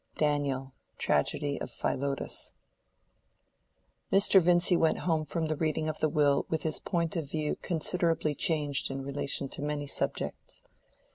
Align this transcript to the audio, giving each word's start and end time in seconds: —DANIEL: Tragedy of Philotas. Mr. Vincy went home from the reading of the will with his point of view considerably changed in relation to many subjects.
—DANIEL: 0.15 0.73
Tragedy 0.97 1.61
of 1.61 1.69
Philotas. 1.69 2.53
Mr. 4.11 4.41
Vincy 4.41 4.75
went 4.75 4.97
home 5.05 5.25
from 5.25 5.45
the 5.45 5.55
reading 5.55 5.87
of 5.87 5.99
the 5.99 6.09
will 6.09 6.47
with 6.49 6.63
his 6.63 6.79
point 6.79 7.15
of 7.15 7.29
view 7.29 7.55
considerably 7.61 8.33
changed 8.33 8.89
in 8.89 9.03
relation 9.03 9.47
to 9.49 9.61
many 9.61 9.85
subjects. 9.85 10.63